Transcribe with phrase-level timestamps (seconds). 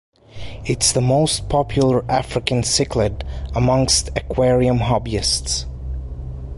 [0.65, 3.21] It is the most popular African cichlid
[3.55, 5.65] amongst aquarium hobbyists.